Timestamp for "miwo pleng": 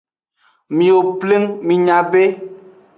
0.75-1.45